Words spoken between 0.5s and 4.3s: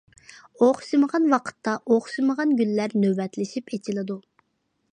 ئوخشىمىغان ۋاقىتتا، ئوخشىمىغان گۈللەر نۆۋەتلىشىپ ئېچىلىدۇ.